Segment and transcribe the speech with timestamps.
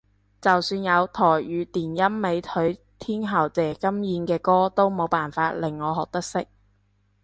[0.41, 6.47] 就算有台語電音美腿天后謝金燕嘅歌都冇辦法令我學得識